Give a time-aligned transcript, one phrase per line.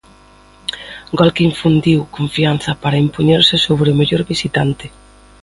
[1.17, 4.85] Gol que infundiu confianza para impoñerse sobre o mellor visitante.